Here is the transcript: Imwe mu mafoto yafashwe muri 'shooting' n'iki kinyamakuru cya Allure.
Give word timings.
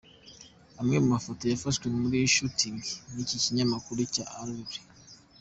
Imwe 0.81 0.97
mu 1.03 1.07
mafoto 1.15 1.41
yafashwe 1.45 1.85
muri 1.97 2.17
'shooting' 2.31 2.91
n'iki 3.13 3.37
kinyamakuru 3.43 4.01
cya 4.13 4.25
Allure. 4.39 4.79